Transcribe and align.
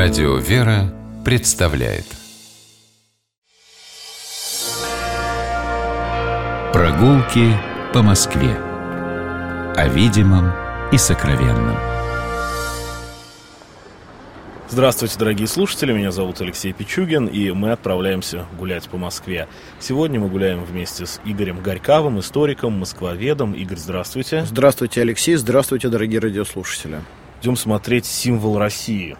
Радио 0.00 0.36
«Вера» 0.36 0.94
представляет 1.24 2.04
Прогулки 6.72 7.56
по 7.92 8.02
Москве 8.02 8.54
О 9.74 9.88
видимом 9.88 10.52
и 10.92 10.98
сокровенном 10.98 11.76
Здравствуйте, 14.68 15.18
дорогие 15.18 15.48
слушатели, 15.48 15.92
меня 15.92 16.12
зовут 16.12 16.40
Алексей 16.40 16.72
Пичугин, 16.72 17.26
и 17.26 17.50
мы 17.50 17.72
отправляемся 17.72 18.46
гулять 18.56 18.88
по 18.88 18.98
Москве. 18.98 19.48
Сегодня 19.80 20.20
мы 20.20 20.28
гуляем 20.28 20.62
вместе 20.62 21.06
с 21.06 21.20
Игорем 21.24 21.60
Горьковым, 21.60 22.20
историком, 22.20 22.78
москвоведом. 22.78 23.52
Игорь, 23.52 23.78
здравствуйте. 23.78 24.44
Здравствуйте, 24.44 25.00
Алексей, 25.00 25.34
здравствуйте, 25.34 25.88
дорогие 25.88 26.20
радиослушатели. 26.20 27.00
Идем 27.42 27.56
смотреть 27.56 28.06
символ 28.06 28.58
России. 28.58 29.16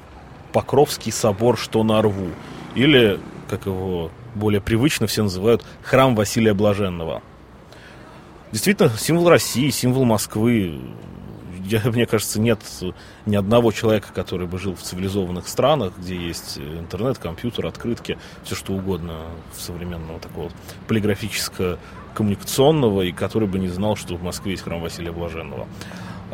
Покровский 0.53 1.13
собор, 1.13 1.59
что 1.59 1.83
на 1.83 2.03
рву. 2.03 2.29
Или, 2.75 3.19
как 3.49 3.67
его 3.67 4.11
более 4.35 4.61
привычно 4.61 5.07
все 5.07 5.23
называют, 5.23 5.65
храм 5.83 6.15
Василия 6.15 6.55
Блаженного. 6.55 7.23
Действительно, 8.53 8.91
символ 8.91 9.29
России, 9.29 9.71
символ 9.71 10.05
Москвы. 10.05 10.81
Я, 11.65 11.83
мне 11.85 12.07
кажется, 12.07 12.41
нет 12.41 12.61
ни 13.27 13.37
одного 13.37 13.73
человека, 13.73 14.09
который 14.15 14.47
бы 14.47 14.59
жил 14.59 14.75
в 14.75 14.81
цивилизованных 14.81 15.47
странах, 15.49 15.93
где 15.99 16.17
есть 16.17 16.57
интернет, 16.57 17.19
компьютер, 17.19 17.67
открытки, 17.67 18.17
все 18.43 18.55
что 18.55 18.73
угодно 18.73 19.27
современного 19.55 20.19
такого 20.19 20.51
полиграфическо-коммуникационного, 20.87 23.03
и 23.03 23.13
который 23.13 23.49
бы 23.49 23.59
не 23.59 23.69
знал, 23.69 23.97
что 23.97 24.17
в 24.17 24.23
Москве 24.23 24.53
есть 24.53 24.63
храм 24.63 24.81
Василия 24.81 25.13
Блаженного. 25.13 25.67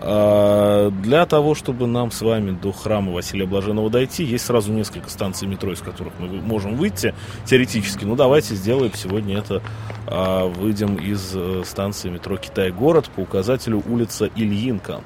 А, 0.07 0.91
для 0.91 1.25
того, 1.25 1.55
чтобы 1.55 1.87
нам 1.87 2.11
с 2.11 2.21
вами 2.21 2.51
до 2.51 2.73
храма 2.73 3.13
Василия 3.13 3.47
Блаженного 3.47 3.89
дойти, 3.89 4.23
есть 4.23 4.45
сразу 4.45 4.71
несколько 4.71 5.09
станций 5.09 5.49
метро, 5.49 5.73
из 5.73 5.81
которых 5.81 6.13
мы 6.19 6.29
можем 6.29 6.77
выйти 6.77 7.15
теоретически. 7.47 8.05
Ну, 8.05 8.15
давайте 8.15 8.55
сделаем 8.55 8.93
сегодня 8.95 9.39
это. 9.39 9.63
А, 10.07 10.47
выйдем 10.47 10.97
из 10.97 11.33
э, 11.35 11.63
станции 11.65 12.11
метро 12.11 12.37
Китай-город 12.37 13.09
по 13.17 13.21
указателю 13.21 13.83
улица 13.89 14.29
Ильинка. 14.37 15.01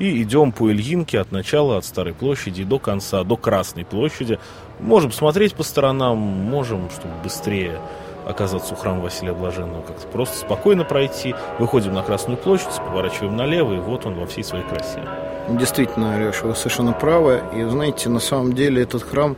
И 0.00 0.22
идем 0.22 0.50
по 0.50 0.72
Ильинке 0.72 1.20
от 1.20 1.30
начала, 1.30 1.76
от 1.76 1.84
Старой 1.84 2.12
площади 2.12 2.64
до 2.64 2.80
конца, 2.80 3.22
до 3.22 3.36
Красной 3.36 3.84
площади. 3.84 4.40
Можем 4.80 5.12
смотреть 5.12 5.54
по 5.54 5.62
сторонам, 5.62 6.18
можем, 6.18 6.90
чтобы 6.90 7.14
быстрее 7.22 7.78
оказаться 8.26 8.74
у 8.74 8.76
храма 8.76 9.00
Василия 9.00 9.32
Блаженного, 9.32 9.82
как-то 9.82 10.06
просто 10.08 10.36
спокойно 10.38 10.84
пройти. 10.84 11.34
Выходим 11.58 11.94
на 11.94 12.02
Красную 12.02 12.38
площадь, 12.38 12.76
поворачиваем 12.78 13.36
налево, 13.36 13.74
и 13.74 13.78
вот 13.78 14.06
он 14.06 14.14
во 14.14 14.26
всей 14.26 14.44
своей 14.44 14.64
красе. 14.64 15.02
Действительно, 15.48 16.14
Алеша, 16.14 16.46
вы 16.46 16.54
совершенно 16.54 16.92
правы. 16.92 17.42
И 17.54 17.64
знаете, 17.64 18.08
на 18.08 18.20
самом 18.20 18.52
деле 18.52 18.82
этот 18.82 19.02
храм, 19.02 19.36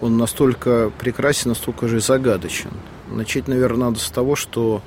он 0.00 0.18
настолько 0.18 0.90
прекрасен, 0.98 1.50
настолько 1.50 1.88
же 1.88 2.00
загадочен. 2.00 2.70
Начать, 3.10 3.48
наверное, 3.48 3.88
надо 3.90 4.00
с 4.00 4.10
того, 4.10 4.34
что 4.36 4.82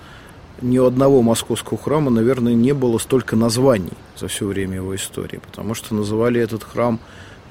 ни 0.62 0.78
у 0.78 0.86
одного 0.86 1.22
московского 1.22 1.80
храма, 1.80 2.12
наверное, 2.12 2.54
не 2.54 2.74
было 2.74 2.98
столько 2.98 3.36
названий 3.36 3.94
за 4.18 4.28
все 4.28 4.46
время 4.46 4.76
его 4.76 4.96
истории, 4.96 5.38
потому 5.38 5.74
что 5.74 5.96
называли 5.96 6.42
этот 6.42 6.64
храм 6.64 7.00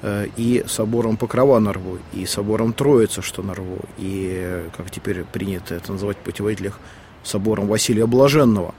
и 0.03 0.63
собором 0.67 1.17
Покрова 1.17 1.59
на 1.59 1.73
Рву, 1.73 1.97
и 2.13 2.25
собором 2.25 2.73
Троица, 2.73 3.21
что 3.21 3.43
на 3.43 3.53
Рву, 3.53 3.79
и, 3.97 4.63
как 4.77 4.91
теперь 4.91 5.23
принято 5.25 5.75
это 5.75 5.91
называть 5.91 6.17
в 6.17 6.21
путеводителях, 6.21 6.79
собором 7.23 7.67
Василия 7.67 8.05
Блаженного. 8.05 8.73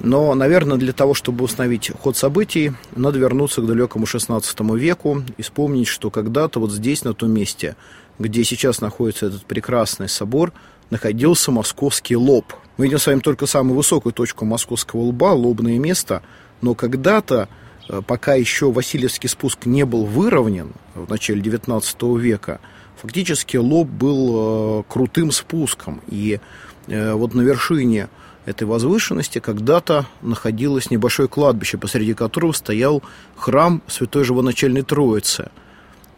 Но, 0.00 0.32
наверное, 0.34 0.76
для 0.76 0.92
того, 0.92 1.12
чтобы 1.12 1.44
установить 1.44 1.90
ход 2.00 2.16
событий, 2.16 2.72
надо 2.94 3.18
вернуться 3.18 3.62
к 3.62 3.66
далекому 3.66 4.04
XVI 4.04 4.78
веку 4.78 5.24
и 5.36 5.42
вспомнить, 5.42 5.88
что 5.88 6.10
когда-то 6.10 6.60
вот 6.60 6.70
здесь, 6.70 7.02
на 7.02 7.14
том 7.14 7.32
месте, 7.32 7.74
где 8.20 8.44
сейчас 8.44 8.80
находится 8.80 9.26
этот 9.26 9.44
прекрасный 9.44 10.08
собор, 10.08 10.52
находился 10.90 11.50
московский 11.50 12.14
лоб. 12.14 12.54
Мы 12.76 12.84
видим 12.84 12.98
с 12.98 13.06
вами 13.08 13.18
только 13.18 13.46
самую 13.46 13.76
высокую 13.76 14.12
точку 14.12 14.44
московского 14.44 15.00
лба, 15.00 15.32
лобное 15.32 15.78
место, 15.80 16.22
но 16.60 16.76
когда-то 16.76 17.48
Э, 17.48 17.66
пока 18.06 18.34
еще 18.34 18.70
Васильевский 18.70 19.28
спуск 19.28 19.66
не 19.66 19.84
был 19.84 20.04
выровнен 20.04 20.72
в 20.94 21.08
начале 21.08 21.40
XIX 21.40 22.18
века, 22.18 22.60
фактически 23.00 23.56
лоб 23.56 23.88
был 23.88 24.80
э, 24.80 24.82
крутым 24.88 25.30
спуском. 25.30 26.00
И 26.08 26.40
э, 26.86 27.12
вот 27.14 27.34
на 27.34 27.40
вершине 27.40 28.08
этой 28.44 28.64
возвышенности 28.64 29.38
когда-то 29.38 30.06
находилось 30.22 30.90
небольшое 30.90 31.28
кладбище, 31.28 31.78
посреди 31.78 32.14
которого 32.14 32.52
стоял 32.52 33.02
храм 33.36 33.82
Святой 33.86 34.24
Живоначальной 34.24 34.82
Троицы. 34.82 35.50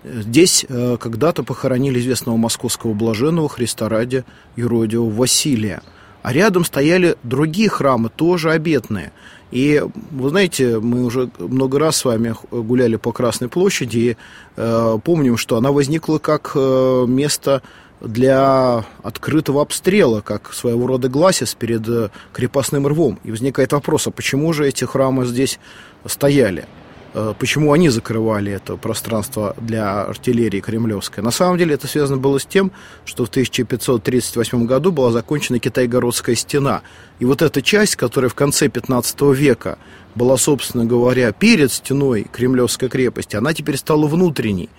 Здесь 0.03 0.65
когда-то 0.69 1.43
похоронили 1.43 2.01
известного 2.01 2.37
московского 2.39 2.95
блаженного 2.95 3.51
Христа 3.51 3.89
ради 3.89 4.25
Юродиева 4.57 5.11
Василия. 5.11 5.83
А 6.23 6.33
рядом 6.33 6.65
стояли 6.65 7.17
другие 7.23 7.69
храмы, 7.69 8.09
тоже 8.09 8.51
обетные– 8.51 9.13
и 9.51 9.83
вы 10.13 10.31
знаете, 10.31 10.79
мы 10.79 11.05
уже 11.05 11.29
много 11.39 11.79
раз 11.79 11.97
с 11.97 12.05
вами 12.05 12.35
гуляли 12.51 12.97
по 12.97 13.13
Красной 13.13 13.49
площади 13.49 13.99
и 13.99 14.17
э, 14.57 14.99
помним, 15.03 15.37
что 15.37 15.57
она 15.57 15.73
возникла 15.73 16.19
как 16.19 16.53
э, 16.55 17.05
место 17.09 17.63
для 18.01 18.85
открытого 19.03 19.63
обстрела, 19.63 20.21
как 20.21 20.55
своего 20.55 20.87
рода 20.87 21.09
гласис 21.09 21.55
перед 21.55 21.87
э, 21.89 22.11
крепостным 22.33 22.87
рвом. 22.87 23.19
И 23.25 23.31
возникает 23.33 23.73
вопрос, 23.73 24.07
а 24.07 24.13
почему 24.13 24.53
же 24.53 24.69
эти 24.69 24.85
храмы 24.85 25.27
здесь 25.27 25.59
стояли? 26.07 26.67
Э, 27.13 27.35
почему 27.39 27.73
они 27.73 27.89
закрывали 27.89 28.53
это 28.53 28.77
пространство 28.77 29.57
для 29.61 30.03
артиллерии 30.03 30.61
кремлевской. 30.61 31.25
На 31.25 31.33
самом 31.33 31.59
деле 31.59 31.75
это 31.75 31.89
связано 31.89 32.19
было 32.19 32.39
с 32.39 32.47
тем, 32.47 32.71
что 33.05 33.25
в 33.25 33.29
1538 33.29 34.67
году 34.67 34.93
была 34.93 35.11
закончена 35.11 35.59
Китай-Городская 35.59 36.37
стена. 36.37 36.83
И 37.19 37.25
вот 37.25 37.43
эта 37.43 37.63
часть, 37.63 37.97
которая 37.97 38.29
в 38.29 38.35
конце 38.35 38.69
15 38.69 39.21
века 39.35 39.79
была, 40.15 40.37
собственно 40.37 40.85
говоря, 40.85 41.33
перед 41.33 41.73
стеной 41.73 42.27
Кремлевской 42.31 42.89
крепости, 42.89 43.35
она 43.35 43.55
теперь 43.55 43.77
стала 43.77 44.07
внутренней. 44.07 44.71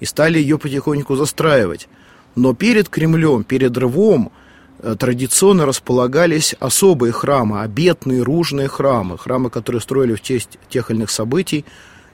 И 0.00 0.04
стали 0.04 0.38
ее 0.38 0.58
потихоньку 0.58 1.14
застраивать. 1.14 1.88
Но 2.34 2.52
перед 2.52 2.88
Кремлем, 2.88 3.44
перед 3.44 3.76
рвом– 3.78 4.32
традиционно 4.82 5.66
располагались 5.66 6.54
особые 6.60 7.12
храмы, 7.12 7.62
обетные 7.62 8.22
ружные 8.22 8.68
храмы, 8.68 9.16
храмы, 9.18 9.50
которые 9.50 9.80
строили 9.80 10.14
в 10.14 10.20
честь 10.20 10.58
тех 10.68 10.90
или 10.90 10.98
иных 10.98 11.10
событий, 11.10 11.64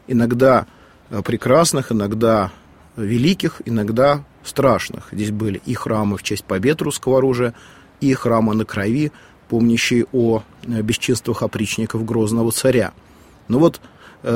иногда 0.06 0.67
э, 1.11 1.23
прекрасных, 1.23 1.91
иногда 1.93 2.53
великих, 2.97 3.62
иногда 3.65 4.25
страшных. 4.45 5.09
Здесь 5.12 5.31
были 5.31 5.61
и 5.67 5.75
храмы 5.75 6.17
в 6.17 6.23
честь 6.23 6.45
побед 6.45 6.83
русского 6.83 7.19
оружия, 7.19 7.55
и 8.00 8.15
храмы 8.15 8.55
на 8.55 8.65
крови, 8.65 9.12
помнящие 9.49 10.06
о 10.12 10.43
э, 10.62 10.83
бесчинствах 10.83 11.43
опричников 11.43 12.05
Грозного 12.05 12.53
царя. 12.53 12.93
Но 13.49 13.59
вот 13.59 13.81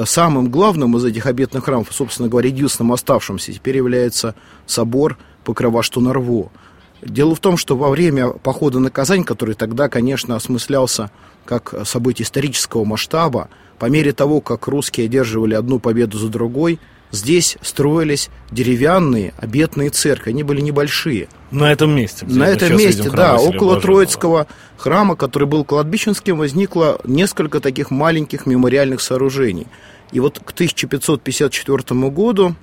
самым 0.05 0.51
главным 0.51 0.97
из 0.97 1.05
этих 1.05 1.27
обетных 1.27 1.67
храмов, 1.67 1.91
собственно 1.93 2.29
говоря, 2.29 2.49
единственным 2.49 2.93
оставшимся 2.93 3.53
теперь 3.53 3.77
является 3.77 4.35
собор 4.67 5.17
Покрова 5.45 5.85
Штунарво– 5.85 6.51
Дело 7.03 7.34
в 7.34 7.41
том, 7.41 7.57
что 7.57 7.77
во 7.77 7.91
время 7.91 8.31
похода 8.31 8.79
на 8.79 8.91
Казань, 8.91 9.25
который 9.25 9.55
тогда, 9.55 9.89
конечно, 9.89 10.37
осмыслялся 10.37 11.11
как 11.45 11.75
событие 11.84 12.25
исторического 12.25 12.84
масштаба, 12.84 13.49
по 13.79 13.87
мере 13.87 14.12
того, 14.12 14.41
как 14.41 14.67
русские 14.67 15.07
одерживали 15.07 15.55
одну 15.55 15.79
победу 15.79 16.19
за 16.19 16.29
другой, 16.29 16.81
здесь 17.11 17.59
строились 17.61 18.31
деревянные 18.51 19.34
обетные 19.37 19.91
церкви. 19.91 20.31
Они 20.31 20.43
были 20.43 20.62
небольшие. 20.62 21.29
На 21.51 21.71
этом 21.71 21.95
месте? 21.95 22.25
На 22.27 22.49
этом 22.49 22.77
месте, 22.77 23.11
да. 23.11 23.37
Около 23.37 23.81
Троицкого 23.81 24.47
храма, 24.78 25.15
который 25.17 25.47
был 25.47 25.65
кладбищенским, 25.65 26.39
возникло 26.39 26.99
несколько 27.05 27.61
таких 27.61 27.91
маленьких 27.91 28.47
мемориальных 28.47 29.03
сооружений. 29.03 29.67
И 30.13 30.21
вот 30.21 30.39
к 30.39 30.53
1554 30.53 32.01
году 32.10 32.57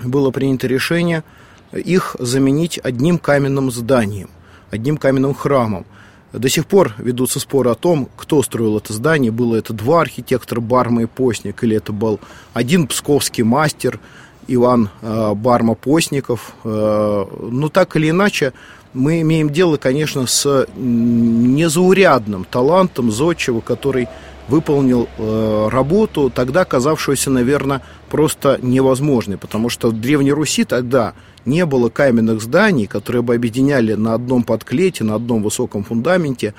было 0.00 0.30
принято 0.30 0.68
решение– 0.68 1.24
их 1.72 2.16
заменить 2.18 2.78
одним 2.82 3.18
каменным 3.18 3.70
зданием, 3.70 4.30
одним 4.70 4.96
каменным 4.96 5.34
храмом. 5.34 5.86
До 6.32 6.48
сих 6.48 6.66
пор 6.66 6.94
ведутся 6.98 7.40
споры 7.40 7.70
о 7.70 7.74
том, 7.74 8.08
кто 8.16 8.42
строил 8.42 8.76
это 8.76 8.92
здание. 8.92 9.30
Было 9.30 9.56
это 9.56 9.72
два 9.72 10.02
архитектора, 10.02 10.60
Барма 10.60 11.02
и 11.02 11.06
Постник, 11.06 11.64
или 11.64 11.76
это 11.76 11.92
был 11.92 12.20
один 12.52 12.86
псковский 12.86 13.44
мастер, 13.44 13.98
Иван 14.46 14.90
э, 15.00 15.34
Барма 15.34 15.74
Постников. 15.74 16.54
Э, 16.64 17.24
но 17.50 17.68
так 17.70 17.96
или 17.96 18.10
иначе, 18.10 18.52
мы 18.92 19.20
имеем 19.22 19.50
дело, 19.50 19.76
конечно, 19.76 20.26
с 20.26 20.66
незаурядным 20.76 22.44
талантом 22.44 23.10
Зодчего, 23.10 23.60
который 23.60 24.08
выполнил 24.48 25.08
э, 25.18 25.68
работу, 25.70 26.30
тогда 26.34 26.64
казавшуюся, 26.64 27.30
наверное, 27.30 27.82
просто 28.10 28.58
невозможной, 28.62 29.36
потому 29.36 29.68
что 29.68 29.88
в 29.88 30.00
Древней 30.00 30.32
Руси 30.32 30.64
тогда 30.64 31.14
не 31.44 31.64
было 31.66 31.88
каменных 31.88 32.40
зданий, 32.42 32.86
которые 32.86 33.22
бы 33.22 33.34
объединяли 33.34 33.94
на 33.94 34.14
одном 34.14 34.42
подклете, 34.42 35.04
на 35.04 35.14
одном 35.14 35.42
высоком 35.42 35.84
фундаменте 35.84 36.54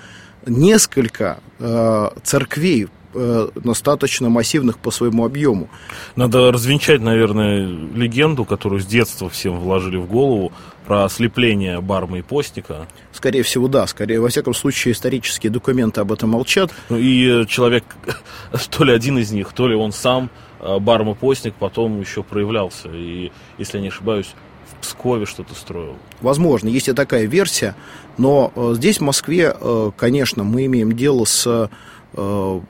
несколько 0.45 1.39
э, 1.59 2.09
церквей 2.23 2.87
э, 3.13 3.49
достаточно 3.55 4.29
массивных 4.29 4.77
по 4.77 4.91
своему 4.91 5.25
объему. 5.25 5.69
Надо 6.15 6.51
развенчать, 6.51 7.01
наверное, 7.01 7.67
легенду, 7.67 8.45
которую 8.45 8.81
с 8.81 8.85
детства 8.85 9.29
всем 9.29 9.59
вложили 9.59 9.97
в 9.97 10.05
голову 10.05 10.51
про 10.89 11.03
ослепление 11.03 11.81
Барма 11.81 12.17
и 12.17 12.21
Постника. 12.23 12.87
Скорее 13.11 13.43
всего, 13.43 13.67
да. 13.67 13.85
Скорее, 13.85 14.19
во 14.19 14.29
всяком 14.29 14.55
случае, 14.55 14.93
исторические 14.93 15.51
документы 15.51 16.01
об 16.01 16.11
этом 16.11 16.31
молчат. 16.31 16.71
Ну 16.89 16.97
и 16.97 17.45
человек, 17.45 17.83
то 18.71 18.83
ли 18.83 18.91
один 18.91 19.19
из 19.19 19.31
них, 19.31 19.53
то 19.53 19.67
ли 19.67 19.75
он 19.75 19.91
сам, 19.91 20.31
э, 20.59 20.79
Барма 20.79 21.13
Постник, 21.13 21.53
потом 21.53 22.01
еще 22.01 22.23
проявлялся. 22.23 22.89
И, 22.91 23.31
если 23.59 23.77
я 23.77 23.83
не 23.83 23.89
ошибаюсь, 23.89 24.33
в 24.65 24.81
Пскове 24.81 25.27
что-то 25.27 25.53
строил. 25.53 25.95
Возможно, 26.21 26.69
есть 26.69 26.87
и 26.87 26.93
такая 26.93 27.27
версия, 27.27 27.75
но 28.17 28.51
э, 28.55 28.73
здесь, 28.75 28.97
в 28.97 29.03
Москве, 29.03 29.55
э, 29.55 29.91
конечно, 29.95 30.43
мы 30.43 30.65
имеем 30.65 30.93
дело 30.93 31.25
с, 31.25 31.45
э, 31.45 31.67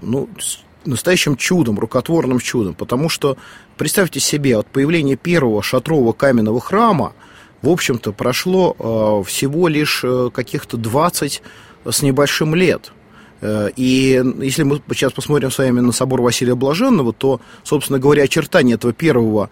ну, 0.01 0.29
с 0.37 0.59
настоящим 0.83 1.37
чудом, 1.37 1.79
рукотворным 1.79 2.39
чудом, 2.39 2.73
потому 2.73 3.07
что, 3.07 3.37
представьте 3.77 4.19
себе, 4.19 4.57
от 4.57 4.67
появления 4.67 5.15
первого 5.15 5.63
шатрового 5.63 6.11
каменного 6.11 6.59
храма, 6.59 7.13
в 7.61 7.69
общем-то, 7.69 8.11
прошло 8.11 8.75
э, 8.77 9.27
всего 9.27 9.67
лишь 9.67 10.01
э, 10.03 10.29
каких-то 10.33 10.77
20 10.77 11.41
с 11.89 12.01
небольшим 12.01 12.55
лет– 12.55 12.91
Э, 13.41 13.69
и 13.75 14.21
если 14.41 14.63
мы 14.63 14.81
сейчас 14.89 15.11
посмотрим 15.13 15.51
с 15.51 15.57
вами 15.57 15.79
на 15.79 15.91
собор 15.91 16.21
Василия 16.21 16.55
Блаженного, 16.55 17.13
то, 17.13 17.39
собственно 17.63 17.99
говоря, 17.99 18.23
очертания 18.23 18.75
этого 18.75 18.93
первого 18.93 19.49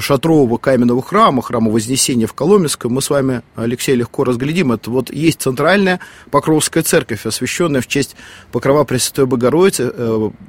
шатрового 0.00 0.58
каменного 0.58 1.00
храма, 1.00 1.40
храма 1.42 1.70
Вознесения 1.70 2.26
в 2.26 2.34
Коломенском, 2.34 2.92
мы 2.92 3.00
с 3.00 3.08
вами, 3.08 3.42
Алексей, 3.54 3.94
легко 3.94 4.24
разглядим. 4.24 4.72
Это 4.72 4.90
вот 4.90 5.10
есть 5.10 5.40
центральная 5.40 6.00
Покровская 6.30 6.82
церковь, 6.82 7.24
освященная 7.24 7.80
в 7.80 7.86
честь 7.86 8.16
Покрова 8.52 8.84
Пресвятой 8.84 9.26
Богородицы, 9.26 9.92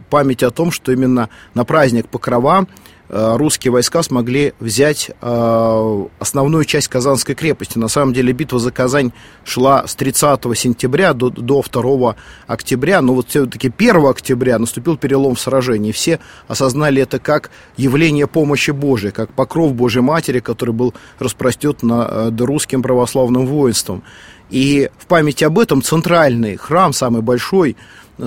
память 0.09 0.43
о 0.43 0.51
том, 0.51 0.71
что 0.71 0.91
именно 0.91 1.29
на 1.53 1.63
праздник 1.63 2.09
Покрова 2.09 2.67
русские 3.11 3.71
войска 3.73 4.03
смогли 4.03 4.53
взять 4.61 5.11
э, 5.21 6.05
основную 6.19 6.63
часть 6.63 6.87
Казанской 6.87 7.35
крепости. 7.35 7.77
На 7.77 7.89
самом 7.89 8.13
деле 8.13 8.31
битва 8.31 8.57
за 8.57 8.71
Казань 8.71 9.11
шла 9.43 9.85
с 9.85 9.95
30 9.95 10.41
сентября 10.55 11.13
до, 11.13 11.29
до 11.29 11.61
2 11.61 12.15
октября, 12.47 13.01
но 13.01 13.13
вот 13.13 13.27
все-таки 13.27 13.69
1 13.77 14.05
октября 14.05 14.59
наступил 14.59 14.95
перелом 14.95 15.35
в 15.35 15.41
сражении. 15.41 15.91
Все 15.91 16.21
осознали 16.47 17.01
это 17.01 17.19
как 17.19 17.51
явление 17.75 18.27
помощи 18.27 18.71
Божией, 18.71 19.11
как 19.11 19.33
покров 19.33 19.73
Божьей 19.73 20.01
Матери, 20.01 20.39
который 20.39 20.73
был 20.73 20.93
распростет 21.19 21.83
над 21.83 22.39
э, 22.39 22.45
русским 22.45 22.81
православным 22.81 23.45
воинством. 23.45 24.03
И 24.51 24.89
в 24.97 25.05
память 25.07 25.43
об 25.43 25.59
этом 25.59 25.81
центральный 25.81 26.57
храм, 26.57 26.93
самый 26.93 27.21
большой, 27.21 27.77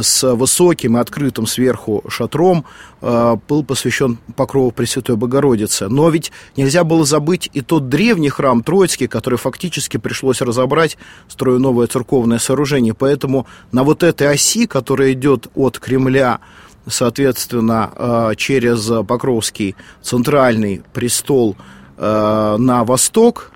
с 0.00 0.34
высоким 0.34 0.96
и 0.96 1.00
открытым 1.00 1.46
сверху 1.46 2.02
шатром 2.08 2.64
э, 3.00 3.36
был 3.48 3.64
посвящен 3.64 4.18
покрову 4.36 4.70
Пресвятой 4.70 5.16
Богородицы. 5.16 5.88
Но 5.88 6.08
ведь 6.08 6.32
нельзя 6.56 6.84
было 6.84 7.04
забыть 7.04 7.48
и 7.52 7.60
тот 7.60 7.88
древний 7.88 8.28
храм 8.28 8.62
Троицкий, 8.62 9.06
который 9.06 9.38
фактически 9.38 9.96
пришлось 9.96 10.40
разобрать, 10.40 10.98
строя 11.28 11.58
новое 11.58 11.86
церковное 11.86 12.38
сооружение. 12.38 12.94
Поэтому 12.94 13.46
на 13.72 13.84
вот 13.84 14.02
этой 14.02 14.30
оси, 14.30 14.66
которая 14.66 15.12
идет 15.12 15.48
от 15.54 15.78
Кремля 15.78 16.40
соответственно, 16.86 17.90
э, 17.96 18.32
через 18.36 18.90
Покровский 19.06 19.74
центральный 20.02 20.82
престол 20.92 21.56
э, 21.96 22.56
на 22.58 22.84
восток, 22.84 23.53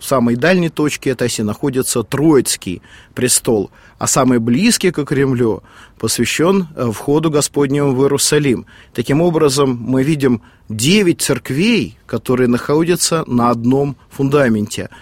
самой 0.00 0.36
дальней 0.36 0.68
точке 0.68 1.10
этой 1.10 1.26
оси 1.26 1.42
находится 1.42 2.02
Троицкий 2.02 2.82
престол, 3.14 3.70
а 3.98 4.06
самый 4.06 4.38
близкий 4.38 4.90
к 4.90 5.04
Кремлю 5.04 5.62
посвящен 5.98 6.68
э, 6.76 6.90
входу 6.90 7.30
Господнему 7.30 7.92
в 7.92 8.02
Иерусалим. 8.02 8.66
Таким 8.94 9.20
образом, 9.20 9.78
мы 9.80 10.02
видим 10.02 10.42
девять 10.68 11.20
церквей, 11.20 11.98
которые 12.06 12.48
находятся 12.48 13.24
на 13.26 13.50
одном 13.50 13.96
фундаменте– 14.10 14.88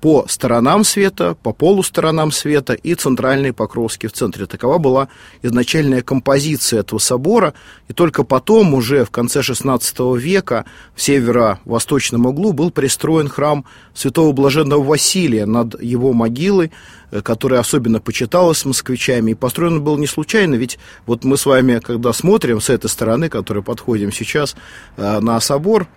по 0.00 0.26
сторонам 0.28 0.84
света, 0.84 1.36
по 1.42 1.52
полусторонам 1.52 2.32
света 2.32 2.74
и 2.74 2.94
центральный 2.94 3.52
Покровский 3.52 4.08
в 4.08 4.12
центре. 4.12 4.46
Такова 4.46 4.78
была 4.78 5.08
изначальная 5.42 6.02
композиция 6.02 6.80
этого 6.80 6.98
собора, 6.98 7.54
и 7.88 7.92
только 7.92 8.24
потом, 8.24 8.74
уже 8.74 9.04
в 9.04 9.10
конце 9.10 9.40
XVI 9.40 10.18
века, 10.18 10.64
в 10.94 11.02
северо-восточном 11.02 12.26
углу 12.26 12.52
был 12.52 12.70
пристроен 12.70 13.28
храм 13.28 13.64
святого 13.94 14.32
блаженного 14.32 14.82
Василия 14.82 15.46
над 15.46 15.80
его 15.82 16.12
могилой, 16.12 16.72
э, 17.10 17.20
которая 17.22 17.60
особенно 17.60 18.00
почиталась 18.00 18.64
москвичами. 18.64 19.32
И 19.32 19.34
построен 19.34 19.82
был 19.82 19.98
не 19.98 20.06
случайно, 20.06 20.54
ведь 20.54 20.78
вот 21.06 21.24
мы 21.24 21.36
с 21.36 21.46
вами, 21.46 21.80
когда 21.80 22.12
смотрим 22.12 22.60
с 22.60 22.70
этой 22.70 22.88
стороны, 22.88 23.28
которой 23.28 23.62
подходим 23.62 24.12
сейчас, 24.12 24.56
э, 24.96 25.20
на 25.20 25.40
собор, 25.40 25.88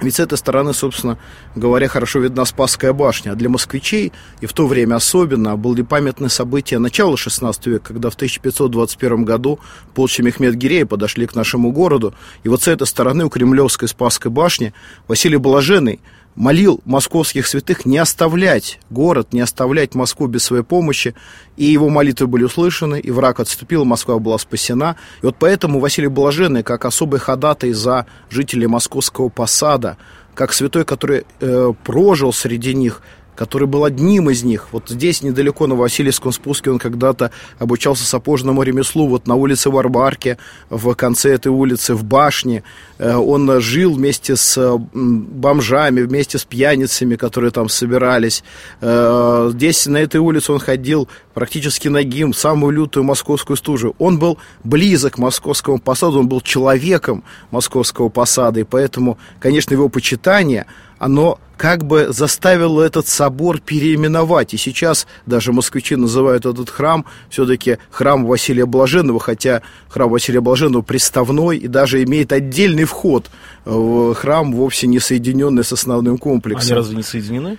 ведь 0.00 0.16
с 0.16 0.20
этой 0.20 0.36
стороны, 0.38 0.72
собственно 0.72 1.18
говоря, 1.54 1.88
хорошо 1.88 2.18
видна 2.18 2.44
Спасская 2.44 2.92
башня. 2.92 3.32
А 3.32 3.34
для 3.34 3.48
москвичей, 3.48 4.12
и 4.40 4.46
в 4.46 4.52
то 4.52 4.66
время 4.66 4.96
особенно, 4.96 5.56
были 5.56 5.82
памятные 5.82 6.30
события 6.30 6.78
начала 6.78 7.14
XVI 7.14 7.54
века, 7.64 7.88
когда 7.88 8.10
в 8.10 8.14
1521 8.14 9.24
году 9.24 9.60
полчища 9.94 10.22
Мехмед-Гирея 10.22 10.86
подошли 10.86 11.26
к 11.26 11.34
нашему 11.34 11.72
городу. 11.72 12.14
И 12.42 12.48
вот 12.48 12.62
с 12.62 12.68
этой 12.68 12.86
стороны 12.86 13.24
у 13.24 13.28
Кремлевской 13.28 13.88
Спасской 13.88 14.30
башни 14.30 14.72
Василий 15.08 15.36
Блаженный 15.36 16.00
молил 16.34 16.80
московских 16.84 17.46
святых 17.46 17.84
не 17.84 17.98
оставлять 17.98 18.80
город, 18.90 19.32
не 19.32 19.40
оставлять 19.40 19.94
Москву 19.94 20.26
без 20.26 20.44
своей 20.44 20.62
помощи. 20.62 21.14
И 21.56 21.64
его 21.64 21.88
молитвы 21.88 22.26
были 22.26 22.44
услышаны, 22.44 23.00
и 23.00 23.10
враг 23.10 23.40
отступил, 23.40 23.84
Москва 23.84 24.18
была 24.18 24.38
спасена. 24.38 24.96
И 25.22 25.26
вот 25.26 25.36
поэтому 25.38 25.80
Василий 25.80 26.08
Блаженный, 26.08 26.62
как 26.62 26.84
особый 26.84 27.20
ходатай 27.20 27.72
за 27.72 28.06
жителей 28.30 28.66
московского 28.66 29.28
посада, 29.28 29.98
как 30.34 30.52
святой, 30.52 30.84
который 30.84 31.24
э, 31.40 31.72
прожил 31.84 32.32
среди 32.32 32.74
них, 32.74 33.02
который 33.42 33.66
был 33.66 33.84
одним 33.84 34.30
из 34.30 34.44
них. 34.44 34.68
Вот 34.70 34.88
здесь, 34.88 35.20
недалеко 35.20 35.66
на 35.66 35.74
Васильевском 35.74 36.30
спуске, 36.30 36.70
он 36.70 36.78
когда-то 36.78 37.32
обучался 37.58 38.04
сапожному 38.04 38.62
ремеслу, 38.62 39.08
вот 39.08 39.26
на 39.26 39.34
улице 39.34 39.68
Варбарке, 39.68 40.38
в 40.70 40.94
конце 40.94 41.34
этой 41.34 41.48
улицы, 41.48 41.96
в 41.96 42.04
башне. 42.04 42.62
Э, 42.98 43.16
он 43.16 43.60
жил 43.60 43.94
вместе 43.94 44.36
с 44.36 44.78
бомжами, 44.94 46.02
вместе 46.02 46.38
с 46.38 46.44
пьяницами, 46.44 47.16
которые 47.16 47.50
там 47.50 47.68
собирались. 47.68 48.44
Э, 48.80 49.50
здесь, 49.52 49.86
на 49.86 49.96
этой 49.96 50.20
улице, 50.20 50.52
он 50.52 50.60
ходил 50.60 51.08
практически 51.34 51.88
нагим, 51.88 52.34
самую 52.34 52.70
лютую 52.70 53.02
московскую 53.02 53.56
стужу. 53.56 53.96
Он 53.98 54.20
был 54.20 54.38
близок 54.62 55.14
к 55.14 55.18
московскому 55.18 55.80
посаду, 55.80 56.20
он 56.20 56.28
был 56.28 56.42
человеком 56.42 57.24
московского 57.50 58.08
посада, 58.08 58.60
и 58.60 58.64
поэтому, 58.64 59.18
конечно, 59.40 59.74
его 59.74 59.88
почитание– 59.88 60.66
оно 61.02 61.40
как 61.56 61.84
бы 61.84 62.12
заставило 62.12 62.80
этот 62.80 63.08
собор 63.08 63.58
переименовать. 63.58 64.54
И 64.54 64.56
сейчас 64.56 65.08
даже 65.26 65.52
москвичи 65.52 65.96
называют 65.96 66.46
этот 66.46 66.70
храм 66.70 67.04
все-таки 67.28 67.78
храм 67.90 68.24
Василия 68.24 68.66
Блаженного, 68.66 69.18
хотя 69.18 69.62
храм 69.88 70.08
Василия 70.08 70.40
Блаженного 70.40 70.82
приставной 70.82 71.58
и 71.58 71.66
даже 71.66 72.04
имеет 72.04 72.32
отдельный 72.32 72.84
вход 72.84 73.30
в 73.64 74.14
храм, 74.14 74.52
вовсе 74.52 74.86
не 74.86 75.00
соединенный 75.00 75.64
с 75.64 75.72
основным 75.72 76.18
комплексом. 76.18 76.70
Они 76.70 76.76
разве 76.76 76.96
не 76.96 77.02
соединены? 77.02 77.58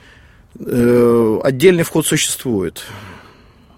Э, 0.57 1.39
отдельный 1.43 1.83
вход 1.83 2.07
существует. 2.07 2.85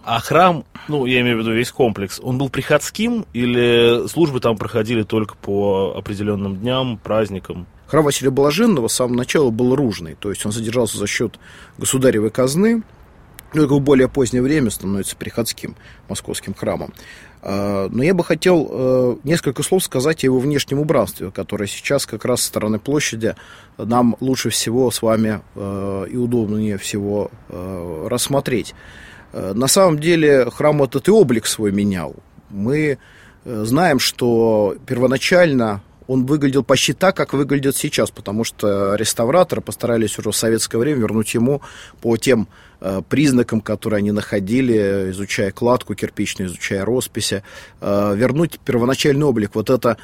А 0.04 0.20
храм, 0.20 0.64
ну, 0.88 1.08
я 1.08 1.22
имею 1.22 1.38
в 1.38 1.40
виду 1.40 1.54
весь 1.54 1.72
комплекс, 1.72 2.20
он 2.22 2.38
был 2.38 2.50
приходским 2.50 3.26
или 3.34 4.08
службы 4.10 4.40
там 4.40 4.58
проходили 4.58 5.02
только 5.02 5.36
по 5.36 5.96
определенным 5.98 6.56
дням, 6.58 7.00
праздникам? 7.04 7.66
Храм 7.88 8.04
Василия 8.04 8.32
Блаженного 8.32 8.88
с 8.88 8.94
самого 8.94 9.18
начала 9.18 9.50
был 9.52 9.76
ружный, 9.76 10.16
то 10.20 10.30
есть 10.30 10.46
он 10.46 10.52
содержался 10.52 10.98
за 10.98 11.08
счет 11.08 11.40
государевой 11.78 12.32
казны, 12.32 12.84
но 13.54 13.62
только 13.62 13.76
в 13.76 13.82
более 13.82 14.10
позднее 14.10 14.42
время 14.42 14.70
становится 14.70 15.16
приходским 15.16 15.76
московским 16.10 16.54
храмом. 16.54 16.94
А, 17.42 17.88
но 17.90 18.04
я 18.04 18.14
бы 18.14 18.24
хотел 18.24 18.68
э, 18.70 19.16
несколько 19.24 19.64
слов 19.64 19.84
сказать 19.84 20.24
о 20.24 20.28
его 20.28 20.40
внешнем 20.40 20.80
убранстве, 20.80 21.32
которое 21.32 21.68
сейчас 21.68 22.06
как 22.06 22.26
раз 22.26 22.42
со 22.42 22.48
стороны 22.48 22.80
площади 22.80 23.36
нам 23.78 24.18
лучше 24.20 24.50
всего 24.50 24.90
с 24.90 25.02
вами 25.02 25.42
э, 25.54 26.08
и 26.12 26.18
удобнее 26.18 26.78
всего 26.78 27.32
э, 27.50 28.08
рассмотреть. 28.10 28.74
На 29.32 29.68
самом 29.68 30.00
деле 30.00 30.50
храм 30.50 30.82
этот 30.82 31.10
и 31.10 31.12
облик 31.12 31.46
свой 31.46 31.74
менял. 31.74 32.16
Мы 32.50 33.00
знаем, 33.44 34.00
что 34.00 34.78
первоначально 34.86 35.82
он 36.08 36.26
выглядел 36.26 36.64
почти 36.64 36.94
так, 36.94 37.16
как 37.16 37.34
выглядит 37.34 37.76
сейчас, 37.76 38.12
потому 38.12 38.44
что 38.44 38.96
реставраторы 38.96 39.62
постарались 39.62 40.18
уже 40.20 40.32
в 40.32 40.36
советское 40.36 40.78
время 40.78 41.00
вернуть 41.00 41.34
ему 41.34 41.62
по 42.02 42.18
тем 42.18 42.48
э, 42.82 43.02
признакам, 43.08 43.62
которые 43.62 44.00
они 44.00 44.12
находили, 44.12 45.12
изучая 45.12 45.52
кладку 45.52 45.96
кирпичную, 45.96 46.50
изучая 46.50 46.86
росписи, 46.86 47.44
э, 47.82 48.14
вернуть 48.16 48.60
первоначальный 48.60 49.26
облик. 49.26 49.52
Вот 49.56 49.70
это 49.70 49.98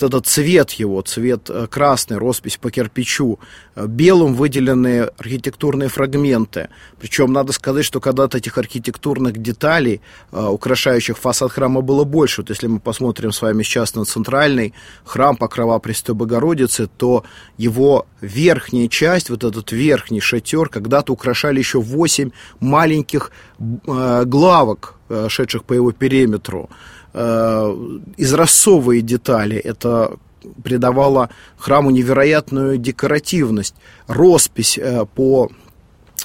этот 0.00 0.26
цвет 0.26 0.72
его, 0.72 1.00
цвет 1.02 1.48
э, 1.48 1.66
красный, 1.68 2.16
роспись 2.18 2.56
по 2.56 2.70
кирпичу, 2.70 3.38
э, 3.74 3.86
белым 3.86 4.34
выделенные 4.34 5.10
архитектурные 5.18 5.88
фрагменты. 5.88 6.68
Причем 7.00 7.32
надо 7.32 7.52
сказать, 7.52 7.84
что 7.84 8.00
когда-то 8.00 8.38
этих 8.38 8.58
архитектурных 8.58 9.40
деталей, 9.40 10.00
э, 10.32 10.44
украшающих 10.44 11.16
фасад 11.18 11.52
храма, 11.52 11.82
было 11.82 12.04
больше. 12.04 12.40
Вот 12.42 12.50
если 12.50 12.66
мы 12.66 12.80
посмотрим 12.80 13.30
с 13.30 13.42
вами 13.42 13.62
сейчас 13.62 13.94
на 13.94 14.04
центральный 14.04 14.74
храм 15.04 15.36
Покрова 15.36 15.78
Престой 15.78 16.14
Богородицы, 16.14 16.88
то 16.96 17.24
его 17.56 18.06
верхняя 18.20 18.88
часть, 18.88 19.30
вот 19.30 19.44
этот 19.44 19.72
верхний 19.72 20.20
шатер, 20.20 20.68
когда-то 20.68 21.12
украшали 21.12 21.58
еще 21.58 21.80
восемь 21.80 22.30
маленьких 22.60 23.30
главок, 23.58 24.94
шедших 25.28 25.64
по 25.64 25.74
его 25.74 25.92
периметру. 25.92 26.68
Э, 27.18 27.74
изразцовые 28.18 29.00
детали. 29.00 29.56
Это 29.56 30.18
придавало 30.62 31.30
храму 31.56 31.90
невероятную 31.90 32.76
декоративность. 32.76 33.74
Роспись 34.06 34.76
э, 34.76 35.06
по 35.14 35.50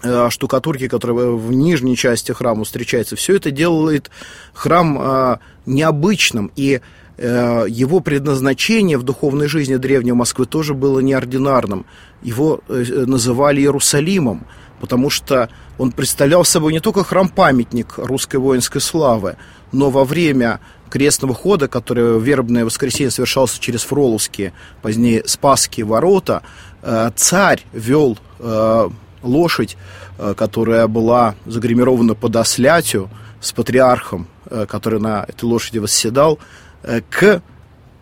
э, 0.03 0.29
штукатурки, 0.29 0.89
которая 0.89 1.29
в 1.29 1.53
нижней 1.53 1.95
части 1.95 2.33
храма 2.33 2.65
встречается, 2.65 3.15
все 3.15 3.37
это 3.37 3.51
делает 3.51 4.11
храм 4.53 5.39
необычным. 5.65 6.51
И 6.57 6.81
его 7.17 7.99
предназначение 7.99 8.97
в 8.97 9.03
духовной 9.03 9.47
жизни 9.47 9.75
древней 9.75 10.11
Москвы 10.11 10.45
тоже 10.45 10.73
было 10.73 10.99
неординарным. 10.99 11.85
Его 12.23 12.61
называли 12.67 13.61
Иерусалимом, 13.61 14.47
потому 14.79 15.11
что 15.11 15.49
он 15.77 15.91
представлял 15.91 16.43
собой 16.43 16.73
не 16.73 16.79
только 16.79 17.03
храм-памятник 17.03 17.93
русской 17.97 18.37
воинской 18.37 18.81
славы, 18.81 19.35
но 19.71 19.91
во 19.91 20.03
время 20.03 20.59
крестного 20.91 21.33
хода, 21.33 21.67
который 21.67 22.19
в 22.19 22.21
вербное 22.21 22.65
воскресенье 22.65 23.09
совершался 23.09 23.59
через 23.59 23.81
Фроловские, 23.83 24.53
позднее 24.81 25.23
Спасские 25.25 25.85
ворота, 25.85 26.43
э, 26.83 27.09
царь 27.15 27.63
вел 27.71 28.19
э, 28.39 28.89
лошадь, 29.23 29.77
э, 30.19 30.35
которая 30.37 30.87
была 30.87 31.35
загримирована 31.45 32.13
под 32.13 32.35
ослятью 32.35 33.09
с 33.39 33.51
патриархом, 33.53 34.27
который 34.67 34.99
на 34.99 35.25
этой 35.27 35.45
лошади 35.45 35.79
восседал, 35.79 36.37
к 37.09 37.41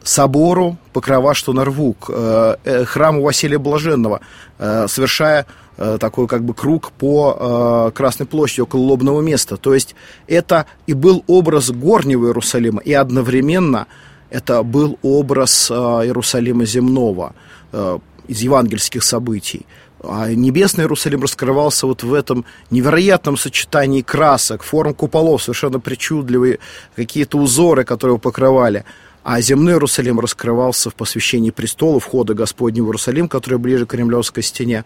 собору 0.03 0.77
Покрова, 0.94 1.34
что 1.34 1.53
на 1.53 1.65
рву, 1.65 1.94
к 1.94 2.58
храму 2.86 3.22
Василия 3.22 3.58
Блаженного, 3.58 4.22
совершая 4.58 5.46
Э, 5.82 5.98
такой 5.98 6.27
как 6.27 6.44
бы 6.44 6.53
круг 6.53 6.91
по 6.91 7.88
э, 7.88 7.91
Красной 7.96 8.25
площади 8.25 8.60
около 8.62 8.82
лобного 8.82 9.22
места. 9.22 9.56
То 9.56 9.74
есть 9.74 9.96
это 10.27 10.65
и 10.88 10.94
был 10.94 11.24
образ 11.27 11.72
горнего 11.72 12.25
Иерусалима, 12.25 12.82
и 12.82 12.91
одновременно 12.91 13.88
это 14.29 14.62
был 14.63 15.00
образ 15.03 15.72
э, 15.72 15.74
Иерусалима 15.74 16.65
земного 16.65 17.34
э, 17.72 17.98
из 18.27 18.41
евангельских 18.41 19.03
событий. 19.03 19.65
А 20.03 20.29
небесный 20.34 20.84
Иерусалим 20.84 21.22
раскрывался 21.22 21.88
вот 21.88 22.03
в 22.03 22.13
этом 22.13 22.44
невероятном 22.72 23.38
сочетании 23.38 24.01
красок, 24.01 24.63
форм 24.63 24.94
куполов, 24.94 25.44
совершенно 25.44 25.79
причудливые 25.79 26.60
какие-то 26.98 27.38
узоры, 27.38 27.86
которые 27.86 28.15
его 28.15 28.20
покрывали. 28.20 28.84
А 29.24 29.42
земной 29.42 29.74
Иерусалим 29.74 30.20
раскрывался 30.20 30.90
в 30.90 30.96
посвящении 30.96 31.50
престола, 31.50 32.00
входа 32.00 32.34
Господнего 32.34 32.86
Иерусалим, 32.86 33.28
который 33.28 33.60
ближе 33.60 33.86
к 33.86 33.90
Кремлевской 33.90 34.44
стене. 34.44 34.86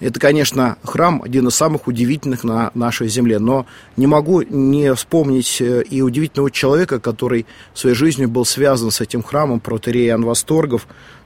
Это, 0.00 0.18
конечно, 0.18 0.78
храм 0.82 1.22
один 1.22 1.48
из 1.48 1.54
самых 1.54 1.86
удивительных 1.86 2.42
на 2.42 2.70
нашей 2.74 3.08
земле, 3.08 3.38
но 3.38 3.66
не 3.98 4.06
могу 4.06 4.40
не 4.40 4.94
вспомнить 4.94 5.60
э, 5.60 5.82
и 5.82 6.00
удивительного 6.00 6.50
человека, 6.50 6.98
который 6.98 7.44
своей 7.74 7.94
жизнью 7.94 8.28
был 8.28 8.46
связан 8.46 8.90
с 8.90 9.02
этим 9.02 9.22
храмом, 9.22 9.60
протерей 9.60 10.08
Иоанн 10.08 10.24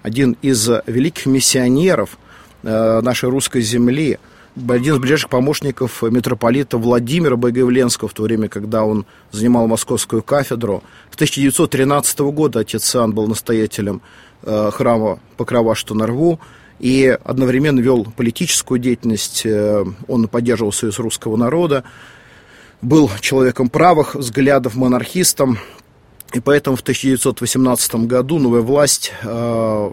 один 0.02 0.36
из 0.42 0.68
великих 0.86 1.26
миссионеров 1.26 2.18
э, 2.64 3.00
нашей 3.00 3.30
русской 3.30 3.62
земли, 3.62 4.18
один 4.56 4.94
из 4.94 4.98
ближайших 4.98 5.30
помощников 5.30 6.02
митрополита 6.02 6.78
Владимира 6.78 7.36
Богоявленского 7.36 8.08
в 8.08 8.12
то 8.12 8.22
время, 8.22 8.48
когда 8.48 8.84
он 8.84 9.04
занимал 9.32 9.66
московскую 9.66 10.22
кафедру. 10.22 10.82
С 11.10 11.14
1913 11.16 12.20
года 12.20 12.60
отец 12.60 12.94
Иоанн 12.94 13.12
был 13.12 13.26
настоятелем 13.26 14.00
э, 14.42 14.70
храма 14.72 15.18
Покрова, 15.36 15.74
что 15.74 15.94
на 15.94 16.06
рву 16.06 16.38
и 16.78 17.18
одновременно 17.24 17.80
вел 17.80 18.04
политическую 18.04 18.78
деятельность, 18.78 19.42
э, 19.44 19.84
он 20.08 20.28
поддерживал 20.28 20.72
Союз 20.72 20.98
русского 20.98 21.36
народа, 21.36 21.84
был 22.82 23.10
человеком 23.20 23.68
правых 23.68 24.14
взглядов, 24.14 24.74
монархистом, 24.74 25.58
и 26.32 26.40
поэтому 26.40 26.76
в 26.76 26.80
1918 26.82 28.06
году 28.06 28.38
новая 28.38 28.60
власть, 28.60 29.12
э, 29.22 29.92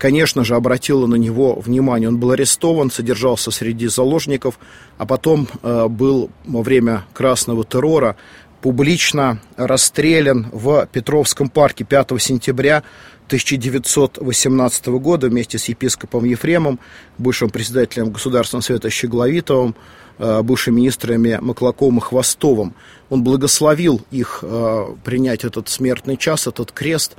конечно 0.00 0.44
же, 0.44 0.56
обратила 0.56 1.06
на 1.06 1.16
него 1.16 1.60
внимание. 1.60 2.08
Он 2.08 2.16
был 2.16 2.30
арестован, 2.30 2.90
содержался 2.90 3.50
среди 3.50 3.86
заложников, 3.86 4.58
а 4.98 5.04
потом 5.04 5.46
э, 5.62 5.88
был 5.88 6.30
во 6.46 6.62
время 6.62 7.04
красного 7.12 7.64
террора 7.64 8.16
публично 8.62 9.40
расстрелян 9.56 10.48
в 10.52 10.88
Петровском 10.90 11.50
парке 11.50 11.84
5 11.84 12.12
сентября 12.18 12.82
1918 13.26 14.86
года 14.88 15.28
вместе 15.28 15.58
с 15.58 15.66
епископом 15.66 16.24
Ефремом, 16.24 16.80
бывшим 17.18 17.50
председателем 17.50 18.10
Государственного 18.10 18.62
совета 18.62 18.88
Щегловитовым, 18.88 19.76
э, 20.18 20.42
бывшими 20.42 20.76
министрами 20.76 21.38
Маклаковым 21.42 21.98
и 21.98 22.00
Хвостовым. 22.00 22.74
Он 23.10 23.22
благословил 23.22 24.00
их 24.10 24.38
э, 24.42 24.86
принять 25.04 25.44
этот 25.44 25.68
смертный 25.68 26.16
час, 26.16 26.46
этот 26.46 26.72
крест, 26.72 27.16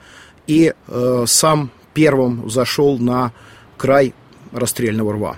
и 0.47 0.73
э, 0.87 1.23
сам 1.27 1.71
первым 1.93 2.49
зашел 2.49 2.97
на 2.97 3.31
край 3.77 4.13
расстрельного 4.51 5.13
рва. 5.13 5.37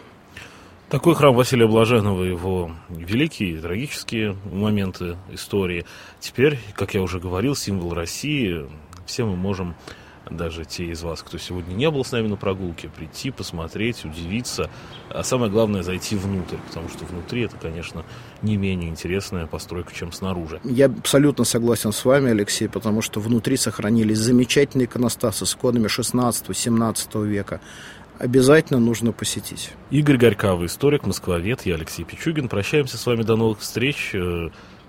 Такой 0.90 1.16
храм 1.16 1.34
Василия 1.34 1.66
Блаженного, 1.66 2.24
его 2.24 2.72
великие, 2.90 3.60
трагические 3.60 4.38
моменты 4.52 5.18
истории. 5.32 5.86
Теперь, 6.20 6.60
как 6.76 6.94
я 6.94 7.02
уже 7.02 7.20
говорил, 7.20 7.56
символ 7.56 7.94
России. 7.94 8.68
Все 9.08 9.26
мы 9.26 9.36
можем 9.36 9.76
даже 10.34 10.66
те 10.66 10.86
из 10.86 11.02
вас, 11.04 11.22
кто 11.22 11.38
сегодня 11.38 11.74
не 11.74 11.90
был 11.90 12.04
с 12.04 12.12
нами 12.12 12.28
на 12.28 12.36
прогулке, 12.36 12.90
прийти, 12.90 13.32
посмотреть, 13.32 14.06
удивиться. 14.06 14.70
А 15.10 15.24
самое 15.24 15.52
главное, 15.52 15.84
зайти 15.84 16.16
внутрь, 16.16 16.58
потому 16.68 16.90
что 16.90 17.06
внутри 17.06 17.44
это, 17.44 17.56
конечно, 17.58 18.04
не 18.42 18.58
менее 18.58 18.90
интересная 18.90 19.48
постройка, 19.48 19.94
чем 19.94 20.12
снаружи. 20.12 20.60
Я 20.64 20.88
абсолютно 20.88 21.46
согласен 21.46 21.92
с 21.92 22.06
вами, 22.06 22.32
Алексей, 22.32 22.68
потому 22.68 23.02
что 23.02 23.20
внутри 23.20 23.58
сохранились 23.58 24.18
замечательные 24.18 24.86
иконостасы 24.86 25.46
с 25.46 25.56
иконами 25.56 25.88
16-17 25.88 27.26
века 27.26 27.62
обязательно 28.20 28.80
нужно 28.80 29.12
посетить. 29.12 29.72
Игорь 29.92 30.18
Горькавый, 30.18 30.68
историк, 30.68 31.06
москвовед, 31.06 31.66
я 31.66 31.76
Алексей 31.76 32.06
Пичугин. 32.06 32.48
Прощаемся 32.48 32.98
с 32.98 33.06
вами 33.06 33.24
до 33.24 33.36
новых 33.36 33.60
встреч. 33.60 34.16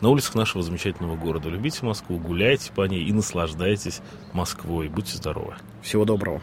На 0.04 0.10
улицах 0.10 0.34
нашего 0.34 0.62
замечательного 0.62 1.16
города. 1.16 1.48
Любите 1.48 1.78
Москву, 1.82 2.18
гуляйте 2.18 2.70
по 2.72 2.86
ней 2.86 3.04
и 3.04 3.10
наслаждайтесь 3.10 4.02
Москвой. 4.34 4.90
Будьте 4.90 5.16
здоровы. 5.16 5.54
Всего 5.80 6.04
доброго. 6.04 6.42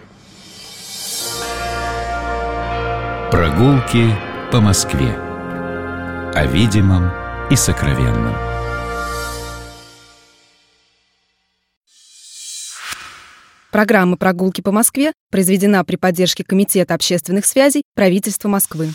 Прогулки 3.29 4.15
по 4.51 4.61
Москве. 4.61 5.13
О 6.33 6.45
видимом 6.47 7.11
и 7.51 7.55
сокровенном. 7.55 8.33
Программа 13.69 14.17
«Прогулки 14.17 14.61
по 14.61 14.71
Москве» 14.71 15.13
произведена 15.29 15.85
при 15.85 15.97
поддержке 15.97 16.43
Комитета 16.43 16.95
общественных 16.95 17.45
связей 17.45 17.83
правительства 17.93 18.49
Москвы. 18.49 18.89